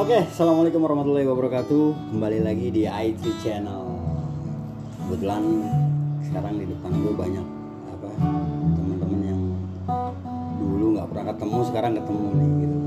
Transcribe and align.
Oke, 0.00 0.16
assalamualaikum 0.16 0.80
warahmatullahi 0.80 1.28
wabarakatuh. 1.28 2.08
Kembali 2.08 2.40
lagi 2.40 2.72
di 2.72 2.88
IT 2.88 3.20
Channel. 3.44 3.84
Kebetulan 4.96 5.44
sekarang 6.24 6.56
di 6.56 6.64
depan 6.64 6.88
gue 7.04 7.12
banyak 7.12 7.46
apa 7.92 8.08
teman-teman 8.80 9.20
yang 9.20 9.40
dulu 10.56 10.96
nggak 10.96 11.08
pernah 11.12 11.24
ketemu, 11.36 11.58
sekarang 11.68 11.92
ketemu 12.00 12.26
nih 12.32 12.50
gitu. 12.64 12.78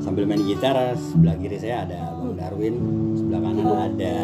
Sambil 0.00 0.24
main 0.24 0.42
gitar, 0.48 0.96
sebelah 0.96 1.36
kiri 1.36 1.58
saya 1.60 1.84
ada 1.84 2.00
Bang 2.16 2.40
Darwin, 2.40 2.74
sebelah 3.20 3.40
kanan 3.44 3.68
ada 3.84 4.16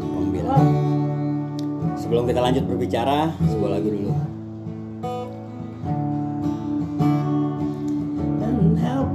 Bang 0.00 0.28
Bila. 0.32 0.56
Sebelum 2.00 2.24
kita 2.24 2.40
lanjut 2.40 2.64
berbicara, 2.64 3.28
sebuah 3.44 3.76
lagu 3.76 3.92
dulu. 3.92 4.35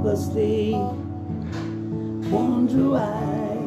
Helplessly 0.02 0.72
wonder 2.28 2.90
why 2.90 3.58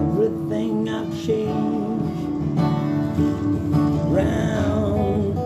everything 0.00 0.88
I've 0.88 1.12
changed 1.26 2.18
round 4.10 5.36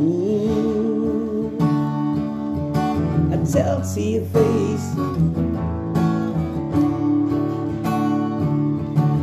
Ooh. 0.00 1.56
I 3.32 3.36
tell 3.52 3.80
to 3.94 4.00
your 4.00 4.24
face. 4.24 4.88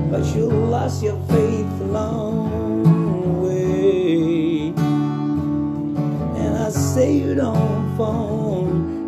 But 0.09 0.23
you 0.35 0.45
lost 0.47 1.03
your 1.03 1.19
faith 1.27 1.81
along 1.81 2.42
say 7.33 7.39
you 7.39 7.41
don't 7.41 7.93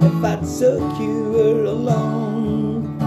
if 0.02 0.23
I 0.23 0.36
took 0.59 1.00
you 1.00 1.68
alone. 1.68 3.00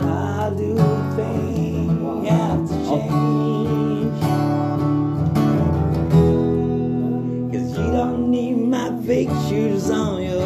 I 0.00 0.50
do 0.56 0.74
think 1.16 2.26
have 2.28 2.68
to 2.68 2.74
change. 2.88 4.20
Cause 7.52 7.78
you 7.78 7.86
don't 7.92 8.30
need 8.30 8.56
my 8.56 8.90
pictures 9.06 9.90
on 9.90 10.22
your 10.22 10.37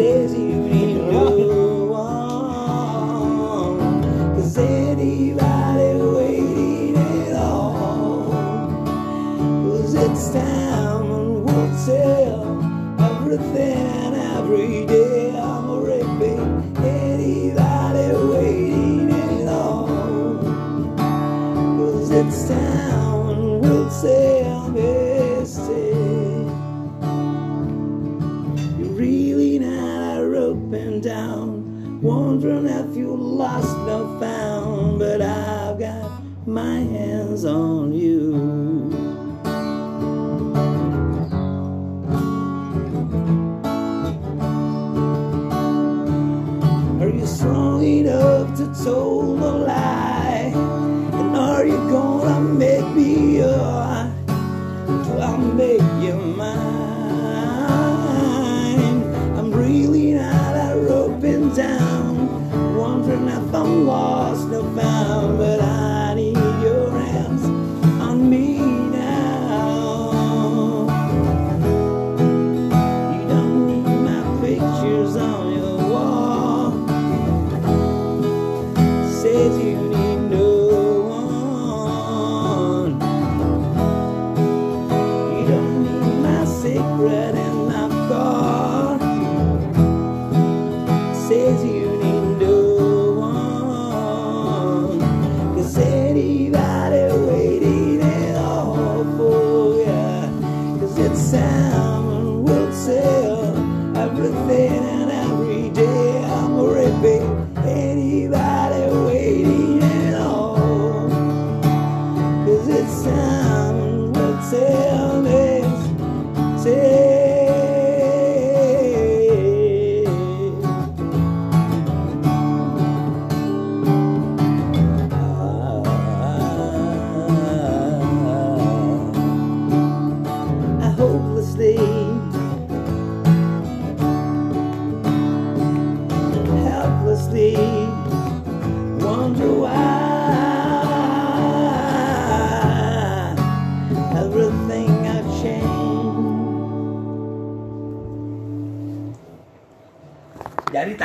says 0.00 0.32
you 0.32 1.02
no 1.12 1.26
one. 1.92 3.22
Cause 4.34 4.56
anybody 4.56 5.90
waiting 6.16 6.96
at 6.96 7.36
all. 7.36 8.30
Cause 9.62 9.94
it's 9.94 10.32
time 10.32 11.10
and 11.18 11.44
we'll 11.44 11.72
tell 11.84 12.40
everything 13.10 13.86
and 14.04 14.16
every 14.38 14.86
day. 14.86 15.38
I'm 15.38 15.68
a 15.68 15.76
repeat. 15.90 16.40
Anybody 16.82 18.06
waiting 18.32 19.10
at 19.12 19.48
all. 19.48 19.86
Cause 21.76 22.10
it's 22.10 22.48
time 22.48 23.28
and 23.28 23.60
we'll 23.60 23.90
tell 24.00 24.39
a 30.80 30.84
roping 30.84 31.00
down. 31.00 32.00
Wondering 32.02 32.66
if 32.66 32.96
you 32.96 33.14
lost 33.14 33.76
or 33.88 34.20
found. 34.20 34.98
But 34.98 35.22
I've 35.22 35.78
got 35.78 36.22
my 36.46 36.78
hands 36.80 37.44
on 37.44 37.92
you. 37.92 38.90
Are 47.00 47.08
you 47.08 47.26
strong 47.26 47.82
enough 47.82 48.56
to 48.58 48.84
tell 48.84 49.34
the 49.36 49.52
lie? 49.52 49.89
I'm 63.54 63.86
lost 63.86 64.48
no 64.48 64.62
found. 64.76 65.38
But 65.38 65.60
I 65.60 66.14
need 66.14 66.36
your 66.62 66.90
hands 66.90 67.44
on 68.00 68.30
me 68.30 68.58
now. 68.58 70.12
You 73.12 73.28
don't 73.28 73.66
need 73.66 73.86
my 74.08 74.22
pictures 74.40 75.16
on 75.16 75.52
your 75.52 75.78
wall. 75.90 76.72
Says 79.20 79.58
you 79.64 79.89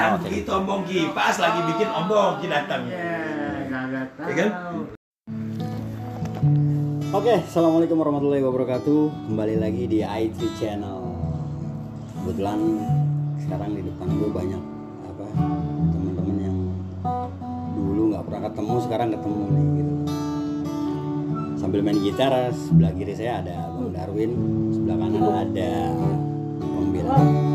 Jadi 0.05 0.21
tahu 0.21 0.29
begitu 0.29 0.51
ombong 0.53 0.81
Ki, 0.85 0.99
pas 1.17 1.33
lagi 1.33 1.66
bikin 1.66 1.89
ombong 1.89 2.38
Ki 2.38 2.45
datang. 2.45 2.85
Ya, 2.85 3.25
tahu. 3.89 4.29
Ya 4.29 4.33
kan? 4.38 4.49
Oke, 7.09 7.33
assalamualaikum 7.41 7.97
warahmatullahi 7.97 8.45
wabarakatuh. 8.45 9.01
Kembali 9.25 9.57
lagi 9.57 9.89
di 9.89 10.05
IT 10.05 10.37
Channel. 10.61 11.02
Kebetulan 12.22 12.59
sekarang 13.41 13.73
di 13.73 13.81
depan 13.81 14.07
gue 14.13 14.29
banyak 14.29 14.63
apa 15.09 15.25
teman-teman 15.90 16.37
yang 16.37 16.58
dulu 17.73 18.13
nggak 18.13 18.23
pernah 18.29 18.41
ketemu, 18.46 18.75
sekarang 18.85 19.08
ketemu 19.09 19.41
nih 19.41 19.66
gitu. 19.73 19.96
Sambil 21.58 21.81
main 21.81 21.97
gitar, 21.97 22.53
sebelah 22.53 22.93
kiri 22.93 23.17
saya 23.17 23.41
ada 23.41 23.73
Bang 23.73 23.90
Darwin, 23.90 24.31
sebelah 24.69 24.97
kanan 25.01 25.25
ada 25.49 25.73
Bang 26.61 26.90
Bila. 26.93 27.54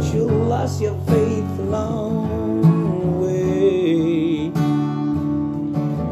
But 0.00 0.14
you 0.14 0.24
lost 0.24 0.80
your 0.80 0.94
faith 1.08 1.58
along 1.58 2.62
the 3.02 3.08
way. 3.20 4.46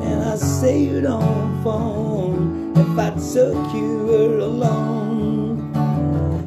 And 0.07 0.25
I 0.25 0.37
say 0.37 0.83
you 0.83 1.01
don't 1.01 1.63
phone 1.65 2.75
if 2.77 2.99
I 2.99 3.09
took 3.33 3.75
you 3.75 4.43
alone. 4.45 5.73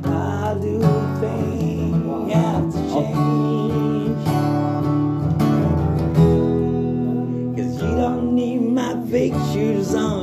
I 0.06 0.54
do 0.62 0.82
things 1.20 2.32
have 2.32 2.72
to 2.74 2.80
change. 2.94 4.26
Cause 7.58 7.82
you 7.82 7.96
don't 7.96 8.36
need 8.36 8.62
my 8.62 8.94
pictures 9.10 9.96
on 9.96 10.21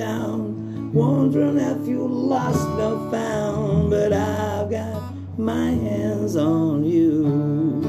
down, 0.00 0.94
wondering 0.94 1.58
if 1.58 1.86
you 1.86 2.08
lost 2.08 2.66
or 2.86 3.10
found, 3.10 3.90
but 3.90 4.14
I've 4.14 4.70
got 4.70 5.02
my 5.38 5.72
hands 5.72 6.36
on 6.36 6.84
you. 6.84 7.84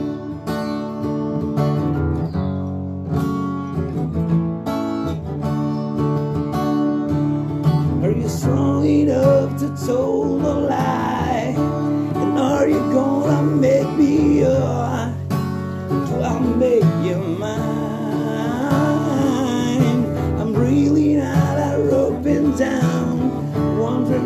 Are 8.04 8.12
you 8.12 8.28
strong 8.28 8.86
enough 8.86 9.57
to 9.62 9.68
tell 9.86 10.38
the 10.38 10.54
lie? 10.54 11.56
And 12.22 12.38
are 12.38 12.68
you 12.68 12.81
gonna 12.92 13.42
make 13.44 13.90
me 13.98 14.40
your? 14.40 15.16
Do 16.07 16.22
I 16.22 16.40
make 16.57 16.91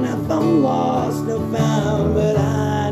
if 0.03 0.29
I'm 0.29 0.63
lost 0.63 1.27
or 1.29 1.39
found, 1.55 2.15
but 2.15 2.35
I 2.37 2.84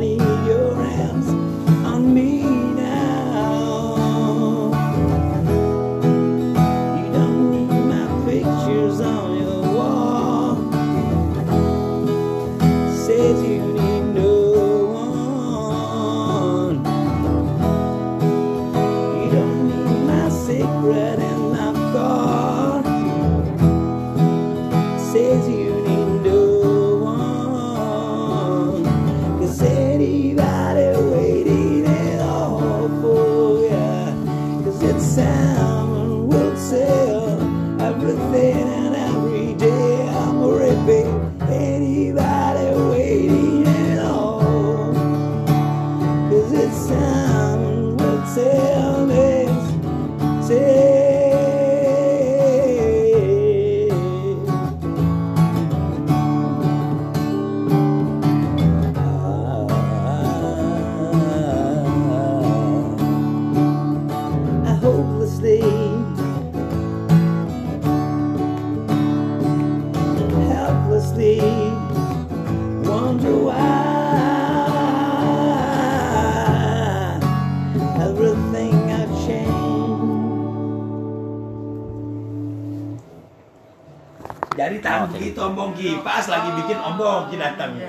ditahan 84.79 85.01
oh, 85.05 85.09
begitu 85.13 85.39
ombong 85.39 85.71
kipas 85.77 86.25
lagi 86.29 86.49
bikin 86.57 86.77
ombong 86.81 87.29
kita 87.29 87.53
datang. 87.53 87.77
Iya, 87.77 87.85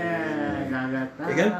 yeah, 0.69 0.83
enggak 0.85 1.07
tahu. 1.17 1.29
Ya 1.29 1.35
kan? 1.35 1.51